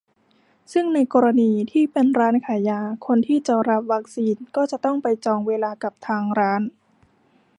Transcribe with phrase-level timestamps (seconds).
[0.73, 6.61] ซึ่งกรณีที่เป็นร้านขายยา คนที่จะรับวัคซีนก็จะไปจองเวลากับทางร้าน